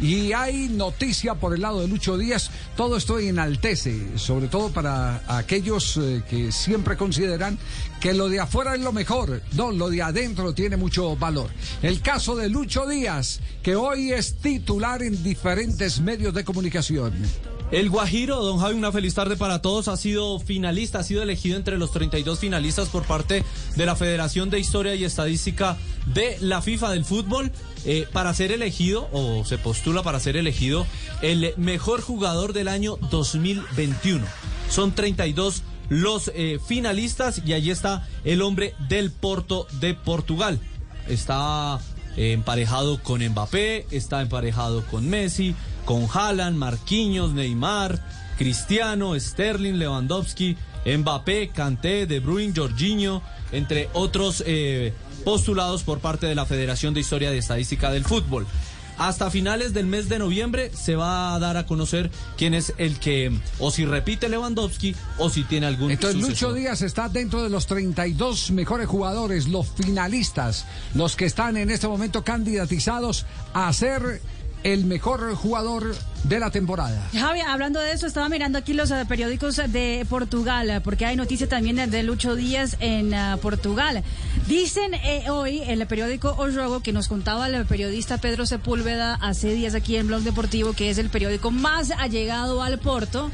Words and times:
Y 0.00 0.32
hay 0.32 0.68
noticia 0.68 1.34
por 1.34 1.54
el 1.54 1.62
lado 1.62 1.80
de 1.80 1.88
Lucho 1.88 2.16
Díaz. 2.16 2.50
Todo 2.76 2.96
esto 2.96 3.18
enaltece, 3.18 4.16
sobre 4.16 4.48
todo 4.48 4.70
para 4.70 5.22
aquellos 5.26 5.96
eh, 5.96 6.22
que 6.28 6.52
siempre 6.52 6.96
consideran 6.96 7.58
que 8.00 8.14
lo 8.14 8.28
de 8.28 8.40
afuera 8.40 8.74
es 8.74 8.80
lo 8.80 8.92
mejor. 8.92 9.42
No, 9.52 9.72
lo 9.72 9.90
de 9.90 10.02
adentro 10.02 10.54
tiene 10.54 10.76
mucho 10.76 11.16
valor. 11.16 11.50
El 11.82 12.00
caso 12.00 12.36
de 12.36 12.48
Lucho 12.48 12.86
Díaz, 12.86 13.40
que 13.62 13.74
hoy 13.74 14.12
es 14.12 14.36
titular 14.36 15.02
en 15.02 15.22
diferentes 15.22 16.00
medios 16.00 16.32
de 16.32 16.44
comunicación. 16.44 17.12
El 17.70 17.90
Guajiro, 17.90 18.42
don 18.42 18.58
Javi, 18.58 18.74
una 18.74 18.92
feliz 18.92 19.14
tarde 19.14 19.36
para 19.36 19.60
todos. 19.60 19.88
Ha 19.88 19.96
sido 19.98 20.40
finalista, 20.40 21.00
ha 21.00 21.02
sido 21.02 21.22
elegido 21.22 21.58
entre 21.58 21.76
los 21.76 21.90
32 21.92 22.38
finalistas 22.38 22.88
por 22.88 23.04
parte 23.04 23.44
de 23.76 23.86
la 23.86 23.94
Federación 23.94 24.48
de 24.48 24.58
Historia 24.58 24.94
y 24.94 25.04
Estadística 25.04 25.76
de 26.06 26.38
la 26.40 26.62
FIFA 26.62 26.92
del 26.92 27.04
Fútbol 27.04 27.52
eh, 27.84 28.06
para 28.10 28.32
ser 28.32 28.52
elegido, 28.52 29.10
o 29.12 29.44
se 29.44 29.58
postula 29.58 30.02
para 30.02 30.18
ser 30.18 30.38
elegido, 30.38 30.86
el 31.20 31.52
mejor 31.58 32.00
jugador 32.00 32.54
del 32.54 32.68
año 32.68 32.96
2021. 33.10 34.24
Son 34.70 34.92
32 34.92 35.62
los 35.90 36.32
eh, 36.34 36.58
finalistas 36.66 37.42
y 37.44 37.52
allí 37.52 37.70
está 37.70 38.08
el 38.24 38.40
hombre 38.40 38.74
del 38.88 39.10
Porto 39.10 39.66
de 39.78 39.92
Portugal. 39.92 40.58
Está 41.06 41.80
eh, 42.16 42.32
emparejado 42.32 43.02
con 43.02 43.22
Mbappé, 43.22 43.86
está 43.90 44.22
emparejado 44.22 44.84
con 44.86 45.08
Messi, 45.08 45.54
con 45.88 46.06
Haaland, 46.12 46.58
Marquinhos, 46.58 47.32
Neymar, 47.32 47.98
Cristiano, 48.36 49.18
Sterling, 49.18 49.78
Lewandowski, 49.78 50.54
Mbappé, 50.84 51.48
Kanté, 51.48 52.04
De 52.04 52.20
Bruyne, 52.20 52.52
Jorginho, 52.54 53.22
entre 53.52 53.88
otros 53.94 54.44
eh, 54.46 54.92
postulados 55.24 55.84
por 55.84 56.00
parte 56.00 56.26
de 56.26 56.34
la 56.34 56.44
Federación 56.44 56.92
de 56.92 57.00
Historia 57.00 57.34
y 57.34 57.38
Estadística 57.38 57.90
del 57.90 58.04
Fútbol. 58.04 58.46
Hasta 58.98 59.30
finales 59.30 59.72
del 59.72 59.86
mes 59.86 60.10
de 60.10 60.18
noviembre 60.18 60.70
se 60.74 60.94
va 60.94 61.34
a 61.34 61.38
dar 61.38 61.56
a 61.56 61.64
conocer 61.64 62.10
quién 62.36 62.52
es 62.52 62.74
el 62.76 62.98
que, 62.98 63.32
o 63.58 63.70
si 63.70 63.86
repite 63.86 64.28
Lewandowski, 64.28 64.94
o 65.16 65.30
si 65.30 65.44
tiene 65.44 65.68
algún. 65.68 65.90
Entonces, 65.90 66.20
sucesor. 66.20 66.50
Lucho 66.50 66.52
Díaz 66.52 66.82
está 66.82 67.08
dentro 67.08 67.42
de 67.42 67.48
los 67.48 67.66
32 67.66 68.50
mejores 68.50 68.88
jugadores, 68.88 69.48
los 69.48 69.68
finalistas, 69.68 70.66
los 70.94 71.16
que 71.16 71.24
están 71.24 71.56
en 71.56 71.70
este 71.70 71.88
momento 71.88 72.24
candidatizados 72.24 73.24
a 73.54 73.72
ser 73.72 74.20
el 74.62 74.84
mejor 74.84 75.34
jugador 75.34 75.94
de 76.24 76.40
la 76.40 76.50
temporada. 76.50 77.08
Javi, 77.12 77.40
hablando 77.40 77.80
de 77.80 77.92
eso, 77.92 78.06
estaba 78.06 78.28
mirando 78.28 78.58
aquí 78.58 78.74
los 78.74 78.90
eh, 78.90 79.04
periódicos 79.08 79.56
de 79.56 80.04
Portugal, 80.08 80.70
eh, 80.70 80.80
porque 80.80 81.06
hay 81.06 81.16
noticia 81.16 81.48
también 81.48 81.90
de, 81.90 82.02
Lucho 82.02 82.34
Díaz 82.34 82.76
en 82.80 83.14
eh, 83.14 83.36
Portugal. 83.40 84.02
Dicen 84.46 84.92
hoy 85.30 85.62
en 85.62 85.80
el 85.80 85.86
periódico 85.86 86.34
O 86.38 86.52
Jogo, 86.52 86.80
que 86.80 86.92
nos 86.92 87.08
contaba 87.08 87.46
el 87.48 87.66
periodista 87.66 88.18
Pedro 88.18 88.46
Sepúlveda 88.46 89.14
hace 89.14 89.52
días 89.52 89.74
aquí 89.74 89.96
en 89.96 90.06
Blog 90.06 90.22
Deportivo, 90.22 90.72
que 90.72 90.90
es 90.90 90.98
el 90.98 91.10
periódico 91.10 91.50
más 91.50 91.90
allegado 91.90 92.62
al 92.62 92.78
Porto, 92.78 93.30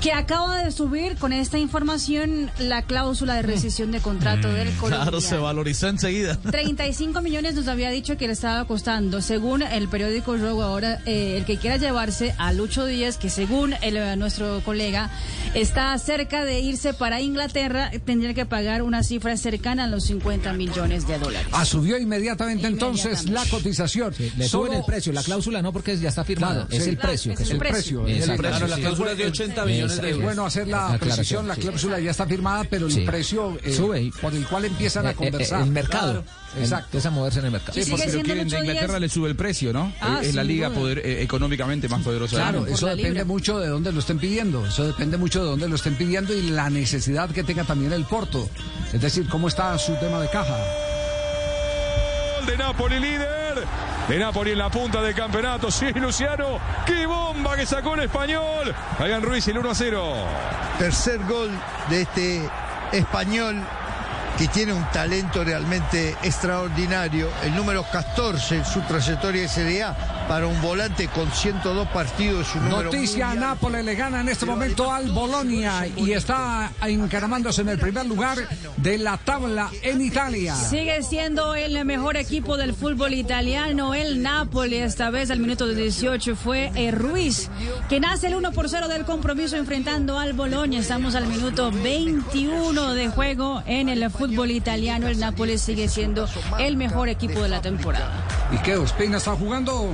que 0.00 0.12
acaba 0.12 0.62
de 0.62 0.70
subir 0.70 1.16
con 1.16 1.32
esta 1.32 1.58
información 1.58 2.50
la 2.58 2.82
cláusula 2.82 3.34
de 3.34 3.42
rescisión 3.42 3.90
de 3.90 4.00
contrato 4.00 4.48
del 4.52 4.68
colombiano. 4.76 5.04
Claro, 5.04 5.20
se 5.20 5.36
valorizó 5.36 5.88
enseguida. 5.88 6.36
35 6.50 7.22
millones 7.22 7.54
nos 7.54 7.66
había 7.66 7.90
dicho 7.90 8.16
que 8.16 8.26
le 8.26 8.34
estaba 8.34 8.66
costando. 8.66 9.20
Según 9.22 9.62
el 9.62 9.88
periódico 9.88 10.36
Rogo, 10.36 10.62
ahora 10.62 11.00
eh, 11.06 11.36
el 11.38 11.44
que 11.44 11.56
quiera 11.56 11.78
llevarse 11.78 12.34
a 12.38 12.52
Lucho 12.52 12.84
Díaz, 12.84 13.16
que 13.16 13.30
según 13.30 13.74
el, 13.82 13.96
eh, 13.96 14.16
nuestro 14.16 14.60
colega 14.64 15.10
está 15.54 15.96
cerca 15.98 16.44
de 16.44 16.60
irse 16.60 16.92
para 16.92 17.20
Inglaterra, 17.20 17.90
tendría 18.04 18.34
que 18.34 18.44
pagar 18.46 18.82
una 18.82 19.02
cifra 19.02 19.36
cercana 19.36 19.84
a 19.84 19.86
los 19.88 20.04
50 20.04 20.52
millones 20.52 21.08
de 21.08 21.18
dólares. 21.18 21.48
Ah, 21.52 21.64
subió 21.64 21.98
inmediatamente 21.98 22.66
entonces 22.66 23.28
la 23.30 23.44
cotización. 23.46 24.14
Le 24.36 24.46
Solo- 24.46 24.66
suben 24.66 24.78
el 24.78 24.84
precio, 24.84 25.12
la 25.12 25.22
cláusula 25.22 25.62
no 25.62 25.72
porque 25.72 25.96
ya 25.96 26.10
está 26.10 26.22
firmado, 26.22 26.66
Claro, 26.66 26.68
es 26.70 26.84
sí. 26.84 26.90
el 26.90 26.96
precio. 26.98 27.32
Es 27.32 27.40
el 27.40 27.52
el 27.52 27.58
precio. 27.58 28.02
precio. 28.04 28.22
el 28.32 28.36
precio. 28.38 28.58
Claro, 28.58 28.66
la 28.68 28.76
cláusula 28.76 29.12
es 29.12 29.18
de 29.18 29.26
80 29.26 29.64
millones 29.64 29.85
de 29.88 30.10
Es 30.10 30.20
bueno 30.20 30.46
hacer 30.46 30.68
la 30.68 30.98
precisión, 30.98 31.46
la 31.48 31.54
sí. 31.54 31.60
cláusula 31.62 31.98
ya 32.00 32.10
está 32.10 32.26
firmada, 32.26 32.64
pero 32.68 32.86
el 32.86 32.92
Sí. 32.92 33.00
precio 33.00 33.58
eh, 33.62 33.72
Sube 33.72 34.10
por 34.20 34.34
el 34.34 34.46
cual 34.46 34.64
empiezan 34.64 35.04
Eh, 35.04 35.08
a 35.08 35.10
eh, 35.12 35.14
conversar. 35.14 35.62
el 35.62 35.70
mercado. 35.70 36.22
Claro, 36.22 36.24
exacto. 36.60 36.86
Empieza 36.86 37.08
a 37.08 37.10
moverse 37.12 37.38
en 37.40 37.44
el 37.46 37.50
mercado. 37.52 37.72
Sigue 37.74 37.90
porque 37.90 38.12
lo 38.12 38.22
quieren 38.22 38.48
de 38.48 38.58
Inglaterra 38.58 38.86
Díaz. 38.88 39.00
le 39.00 39.08
sube 39.08 39.28
el 39.28 39.36
precio, 39.36 39.72
¿no? 39.72 39.92
Ah, 40.00 40.20
es 40.22 40.34
la 40.34 40.44
liga 40.44 40.70
poder, 40.70 40.98
eh, 40.98 41.22
económicamente 41.22 41.88
más 41.88 42.02
poderosa 42.02 42.36
del 42.36 42.42
Claro, 42.48 42.66
eso 42.66 42.86
depende 42.86 43.08
libra. 43.10 43.24
mucho 43.24 43.58
de 43.58 43.68
dónde 43.68 43.92
lo 43.92 44.00
estén 44.00 44.18
pidiendo. 44.18 44.66
Eso 44.66 44.84
depende 44.86 45.16
mucho 45.16 45.40
de 45.42 45.50
dónde 45.50 45.68
lo 45.68 45.76
estén 45.76 45.94
pidiendo 45.96 46.34
y 46.34 46.42
la 46.50 46.68
necesidad 46.70 47.30
que 47.30 47.44
tenga 47.44 47.64
también 47.64 47.92
el 47.92 48.04
Porto. 48.04 48.48
Es 48.92 49.00
decir, 49.00 49.28
cómo 49.28 49.48
está 49.48 49.76
su 49.78 49.94
tema 49.96 50.20
de 50.20 50.28
caja. 50.30 50.56
Gol 52.38 52.46
de 52.46 52.56
Napoli 52.56 53.00
líder. 53.00 53.45
De 54.08 54.20
Napoli 54.20 54.52
en 54.52 54.58
la 54.58 54.70
punta 54.70 55.02
del 55.02 55.14
campeonato. 55.14 55.68
Sí, 55.70 55.92
Luciano. 55.94 56.60
¡Qué 56.86 57.06
bomba 57.06 57.56
que 57.56 57.66
sacó 57.66 57.94
el 57.94 58.04
español! 58.04 58.72
Hagan 58.98 59.22
Ruiz 59.22 59.48
el 59.48 59.58
1 59.58 59.70
a 59.70 59.74
0. 59.74 60.14
tercer 60.78 61.18
gol 61.24 61.50
de 61.90 62.02
este 62.02 62.48
español 62.92 63.60
que 64.38 64.46
tiene 64.48 64.72
un 64.74 64.84
talento 64.92 65.42
realmente 65.42 66.10
extraordinario, 66.22 67.30
el 67.42 67.56
número 67.56 67.84
14 67.90 68.56
en 68.56 68.64
su 68.64 68.80
trayectoria 68.82 69.48
SDA 69.48 69.96
para 70.28 70.46
un 70.46 70.60
volante 70.60 71.08
con 71.08 71.30
102 71.30 71.88
partidos, 71.88 72.54
un 72.54 72.68
Noticia. 72.68 73.34
Nápoles 73.34 73.84
le 73.84 73.94
gana 73.94 74.20
en 74.20 74.28
este 74.28 74.44
momento 74.46 74.92
al 74.92 75.10
Bolonia 75.10 75.86
y 75.96 76.12
está 76.12 76.72
encaramándose 76.82 77.62
en 77.62 77.68
el 77.68 77.78
primer 77.78 78.06
lugar 78.06 78.38
de 78.76 78.98
la 78.98 79.16
tabla 79.18 79.70
en 79.82 80.00
Italia. 80.00 80.54
Sigue 80.54 81.02
siendo 81.02 81.54
el 81.54 81.84
mejor 81.84 82.16
equipo 82.16 82.56
del 82.56 82.74
fútbol 82.74 83.14
italiano, 83.14 83.94
el 83.94 84.22
Napoli. 84.22 84.76
Esta 84.76 85.10
vez 85.10 85.30
al 85.30 85.38
minuto 85.38 85.66
18 85.66 86.36
fue 86.36 86.72
eh, 86.74 86.90
Ruiz, 86.90 87.48
que 87.88 88.00
nace 88.00 88.26
el 88.26 88.34
1 88.34 88.52
por 88.52 88.68
0 88.68 88.88
del 88.88 89.04
compromiso 89.04 89.56
enfrentando 89.56 90.18
al 90.18 90.32
Boloña. 90.32 90.80
Estamos 90.80 91.14
al 91.14 91.26
minuto 91.26 91.70
21 91.70 92.94
de 92.94 93.08
juego 93.08 93.62
en 93.66 93.88
el 93.88 94.10
fútbol 94.10 94.50
italiano. 94.50 95.08
El 95.08 95.20
Napoli 95.20 95.58
sigue 95.58 95.88
siendo 95.88 96.28
el 96.58 96.76
mejor 96.76 97.08
equipo 97.08 97.42
de 97.42 97.48
la 97.48 97.60
temporada. 97.60 98.26
¿Y 98.52 98.58
qué? 98.58 98.76
¿Ospina 98.76 99.16
está 99.18 99.32
jugando? 99.32 99.88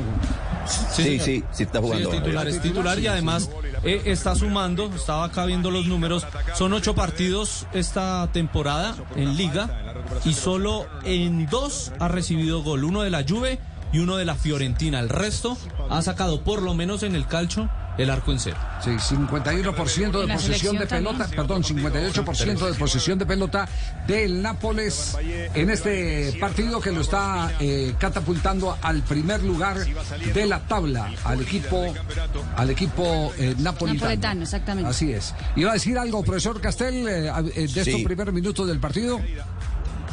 Sí, 0.67 1.19
sí, 1.19 1.43
sí 1.51 1.63
está 1.65 1.79
Sí, 1.79 1.85
jugando. 1.85 2.13
es 2.13 2.19
titular, 2.19 2.49
es 2.49 2.61
titular 2.63 2.99
y 2.99 3.07
además 3.09 3.51
eh, 3.83 4.03
está 4.07 4.35
sumando, 4.35 4.87
estaba 4.95 5.25
acá 5.25 5.45
viendo 5.45 5.71
los 5.71 5.87
números, 5.87 6.25
son 6.55 6.73
ocho 6.73 6.95
partidos 6.95 7.67
esta 7.73 8.29
temporada 8.33 8.95
en 9.17 9.37
liga 9.37 9.95
y 10.25 10.35
solo 10.35 10.87
en 11.05 11.47
dos 11.47 11.93
ha 11.99 12.09
recibido 12.09 12.63
gol, 12.63 12.85
uno 12.85 13.03
de 13.03 13.11
la 13.11 13.25
Juve 13.29 13.59
y 13.93 13.99
uno 13.99 14.17
de 14.17 14.25
la 14.25 14.35
Fiorentina, 14.35 15.01
el 15.01 15.09
resto 15.09 15.57
ha 15.91 16.01
sacado 16.03 16.43
por 16.43 16.63
lo 16.63 16.75
menos 16.75 17.03
en 17.03 17.15
el 17.15 17.27
calcho 17.27 17.69
el 17.99 18.09
arco 18.09 18.33
en 18.33 18.39
cero. 18.41 18.57
Sí, 18.83 18.89
51% 18.91 20.21
de 20.27 20.33
posesión 20.33 20.79
de 20.79 20.87
pelota, 20.87 21.29
perdón, 21.29 21.63
58% 21.63 22.67
de 22.71 22.75
posesión 22.75 23.19
de 23.19 23.27
pelota 23.27 23.69
del 24.07 24.41
Nápoles 24.41 25.15
en 25.55 25.69
este 25.69 26.35
partido 26.41 26.81
que 26.81 26.91
lo 26.91 27.03
está 27.03 27.53
eh, 27.61 27.95
catapultando 27.99 28.79
al 28.81 29.03
primer 29.03 29.43
lugar 29.43 29.77
de 30.35 30.47
la 30.47 30.61
tabla, 30.61 31.11
al 31.25 31.43
equipo, 31.43 31.93
al 32.57 32.71
equipo 32.71 33.31
eh, 33.37 33.55
napolitano. 33.59 34.01
Napoletano, 34.09 34.43
exactamente. 34.45 34.89
Así 34.91 35.13
es. 35.13 35.35
¿Iba 35.55 35.71
a 35.71 35.75
decir 35.75 35.99
algo, 35.99 36.23
profesor 36.25 36.63
Castel, 36.63 37.07
eh, 37.07 37.29
a- 37.29 37.41
eh, 37.41 37.53
de 37.55 37.65
estos 37.65 37.85
Sí. 37.85 38.05
primeros 38.05 38.33
minutos 38.33 38.67
del 38.67 38.81
partido? 38.81 39.21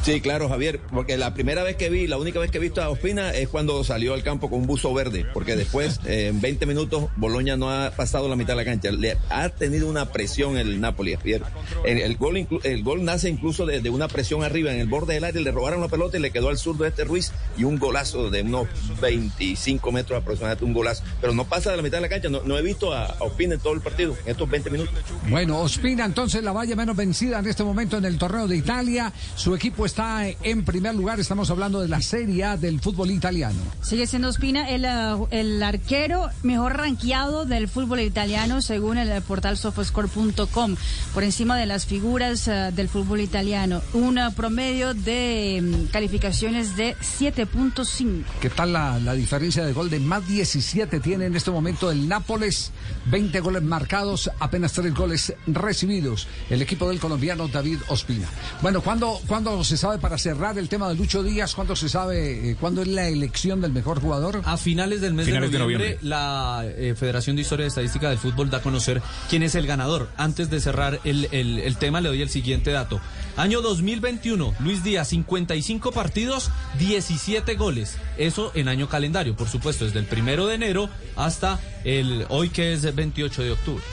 Sí, 0.03 0.21
claro, 0.21 0.47
Javier, 0.47 0.79
porque 0.91 1.17
la 1.17 1.33
primera 1.33 1.61
vez 1.63 1.75
que 1.75 1.89
vi, 1.89 2.07
la 2.07 2.17
única 2.17 2.39
vez 2.39 2.51
que 2.51 2.57
he 2.57 2.61
visto 2.61 2.81
a 2.81 2.89
Ospina 2.89 3.31
es 3.31 3.49
cuando 3.49 3.83
salió 3.83 4.13
al 4.13 4.23
campo 4.23 4.49
con 4.49 4.61
un 4.61 4.67
buzo 4.67 4.93
verde, 4.93 5.25
porque 5.33 5.55
después, 5.55 5.99
en 6.05 6.39
20 6.39 6.65
minutos, 6.65 7.09
Boloña 7.17 7.57
no 7.57 7.69
ha 7.69 7.91
pasado 7.91 8.29
la 8.29 8.35
mitad 8.35 8.53
de 8.53 8.57
la 8.57 8.65
cancha. 8.65 8.91
Le 8.91 9.17
ha 9.29 9.49
tenido 9.49 9.89
una 9.89 10.05
presión 10.05 10.57
el 10.57 10.79
Napoli, 10.79 11.15
Javier. 11.15 11.43
El, 11.83 11.99
el 11.99 12.15
gol, 12.17 12.47
el 12.63 12.83
gol 12.83 13.03
nace 13.03 13.29
incluso 13.29 13.65
de, 13.65 13.89
una 13.89 14.07
presión 14.07 14.43
arriba, 14.43 14.71
en 14.71 14.79
el 14.79 14.87
borde 14.87 15.15
del 15.15 15.25
área, 15.25 15.41
le 15.41 15.51
robaron 15.51 15.81
la 15.81 15.89
pelota 15.89 16.17
y 16.17 16.21
le 16.21 16.31
quedó 16.31 16.49
al 16.49 16.57
zurdo 16.57 16.85
este 16.85 17.03
Ruiz 17.03 17.33
y 17.57 17.65
un 17.65 17.77
golazo 17.77 18.29
de 18.29 18.41
unos 18.41 18.67
25 19.01 19.91
metros 19.91 20.21
aproximadamente, 20.21 20.63
un 20.63 20.73
golazo. 20.73 21.03
Pero 21.19 21.33
no 21.33 21.45
pasa 21.45 21.71
de 21.71 21.77
la 21.77 21.83
mitad 21.83 21.97
de 21.97 22.03
la 22.03 22.09
cancha, 22.09 22.29
no, 22.29 22.41
no 22.43 22.57
he 22.57 22.61
visto 22.61 22.93
a, 22.93 23.05
a 23.05 23.23
Ospina 23.23 23.55
en 23.55 23.59
todo 23.59 23.73
el 23.73 23.81
partido, 23.81 24.15
en 24.23 24.31
estos 24.31 24.49
20 24.49 24.69
minutos. 24.69 24.93
Bueno, 25.29 25.59
Ospina 25.59 26.05
entonces 26.05 26.41
la 26.41 26.53
valla 26.53 26.75
menos 26.75 26.95
vencida 26.95 27.39
en 27.39 27.47
este 27.47 27.63
momento 27.63 27.97
en 27.97 28.05
el 28.05 28.17
torneo 28.17 28.47
de 28.47 28.55
Italia. 28.55 29.11
Su 29.35 29.53
equipo 29.53 29.85
está 29.89 30.27
en 30.27 30.63
primer 30.63 30.93
lugar. 30.93 31.19
Estamos 31.19 31.49
hablando 31.49 31.81
de 31.81 31.87
la 31.87 31.99
Serie 31.99 32.43
A 32.43 32.57
del 32.57 32.79
fútbol 32.79 33.09
italiano. 33.09 33.57
Sigue 33.81 34.05
siendo 34.05 34.29
Ospina 34.29 34.69
el, 34.69 34.85
uh, 34.85 35.27
el 35.31 35.63
arquero 35.63 36.29
mejor 36.43 36.77
rankeado 36.77 37.45
del 37.45 37.67
fútbol 37.67 38.01
italiano 38.01 38.61
según 38.61 38.99
el 38.99 39.17
uh, 39.17 39.21
portal 39.23 39.57
sofascore.com, 39.57 40.75
por 41.11 41.23
encima 41.23 41.57
de 41.57 41.65
las 41.65 41.87
figuras 41.87 42.47
uh, 42.47 42.71
del 42.71 42.87
fútbol 42.87 43.19
italiano. 43.19 43.81
Un 43.93 44.19
promedio 44.35 44.93
de 44.93 45.59
um, 45.63 45.87
calificaciones 45.87 46.75
de 46.75 46.95
7.5. 46.97 48.23
¿Qué 48.41 48.51
tal 48.51 48.73
la, 48.73 48.99
la 48.99 49.13
diferencia 49.13 49.65
de 49.65 49.73
gol 49.73 49.89
de 49.89 49.99
más 49.99 50.27
17 50.27 50.99
tiene 50.99 51.25
en 51.25 51.35
este 51.35 51.49
momento 51.49 51.89
el 51.89 52.07
Nápoles? 52.07 52.71
20 53.07 53.39
goles 53.39 53.63
marcados, 53.63 54.29
apenas 54.39 54.73
3 54.73 54.93
goles 54.93 55.33
recibidos. 55.47 56.27
El 56.51 56.61
equipo 56.61 56.87
del 56.89 56.99
colombiano 56.99 57.47
David 57.47 57.79
Ospina. 57.87 58.27
Bueno, 58.61 58.81
¿cuándo, 58.81 59.19
¿cuándo 59.25 59.63
se 59.63 59.78
sabe 59.79 59.97
para 59.97 60.17
cerrar 60.17 60.57
el 60.59 60.69
tema 60.69 60.87
de 60.89 60.95
Lucho 60.95 61.23
Díaz? 61.23 61.55
¿Cuándo 61.55 61.75
se 61.75 61.89
sabe 61.89 62.51
eh, 62.51 62.55
cuándo 62.59 62.81
es 62.83 62.87
la 62.87 63.07
elección 63.07 63.61
del 63.61 63.71
mejor 63.71 63.99
jugador? 64.01 64.41
A 64.45 64.57
finales 64.57 65.01
del 65.01 65.13
mes 65.13 65.25
Finales 65.25 65.49
de, 65.51 65.57
de 65.57 65.63
noviembre, 65.63 65.97
la 66.01 66.63
eh, 66.65 66.93
Federación 66.97 67.35
de 67.35 67.41
Historia 67.41 67.63
y 67.65 67.67
Estadística 67.69 68.09
del 68.09 68.17
Fútbol 68.19 68.49
da 68.49 68.59
a 68.59 68.61
conocer 68.61 69.01
quién 69.29 69.41
es 69.43 69.55
el 69.55 69.65
ganador. 69.65 70.09
Antes 70.17 70.49
de 70.49 70.59
cerrar 70.59 70.99
el, 71.03 71.27
el- 71.31 71.59
el 71.59 71.77
tema, 71.77 72.01
le 72.01 72.09
doy 72.09 72.21
el 72.21 72.29
siguiente 72.29 72.71
dato. 72.71 72.99
Año 73.37 73.61
2021, 73.61 74.53
Luis 74.59 74.83
Díaz, 74.83 75.07
55 75.07 75.91
partidos, 75.91 76.51
17 76.77 77.55
goles. 77.55 77.97
Eso 78.17 78.51
en 78.55 78.67
año 78.67 78.89
calendario, 78.89 79.35
por 79.35 79.47
supuesto, 79.47 79.85
desde 79.85 79.99
el 79.99 80.05
primero 80.05 80.45
de 80.47 80.55
enero 80.55 80.89
hasta 81.15 81.59
el 81.85 82.25
hoy 82.29 82.49
que 82.49 82.73
es 82.73 82.93
28 82.93 83.43
de 83.43 83.51
octubre. 83.51 83.83